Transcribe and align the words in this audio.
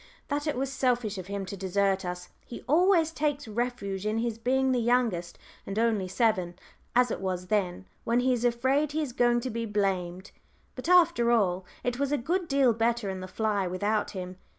that 0.29 0.47
it 0.47 0.55
was 0.57 0.73
selfish 0.73 1.19
of 1.19 1.27
him 1.27 1.45
to 1.45 1.55
desert 1.55 2.03
us. 2.03 2.29
He 2.43 2.63
always 2.67 3.11
takes 3.11 3.47
refuge 3.47 4.03
in 4.03 4.17
his 4.17 4.39
being 4.39 4.71
the 4.71 4.79
youngest 4.81 5.37
and 5.63 5.77
"only 5.77 6.07
seven," 6.07 6.55
as 6.95 7.11
it 7.11 7.21
was 7.21 7.45
then, 7.49 7.85
when 8.03 8.21
he 8.21 8.33
is 8.33 8.43
afraid 8.43 8.93
he 8.93 9.03
is 9.03 9.13
going 9.13 9.41
to 9.41 9.51
be 9.51 9.67
blamed. 9.67 10.31
But, 10.73 10.89
after 10.89 11.29
all, 11.29 11.67
it 11.83 11.99
was 11.99 12.11
a 12.11 12.17
good 12.17 12.47
deal 12.47 12.73
better 12.73 13.11
in 13.11 13.19
the 13.19 13.27
fly 13.27 13.67
without 13.67 14.09
him. 14.17 14.37